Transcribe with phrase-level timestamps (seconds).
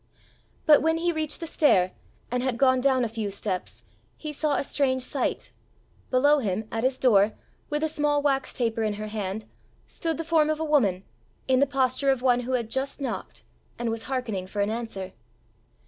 [0.65, 1.91] But when he reached the stair,
[2.31, 3.83] and had gone down a few steps,
[4.17, 5.51] he saw a strange sight:
[6.09, 7.33] below him, at his door,
[7.69, 9.45] with a small wax taper in her hand,
[9.85, 11.03] stood the form of a woman,
[11.47, 13.43] in the posture of one who had just knocked,
[13.77, 15.13] and was hearkening for an answer.